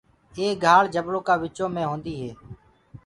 [0.37, 2.31] ايڪ گھآݪ جبلو ڪآ وچو مينٚ هوندي هي۔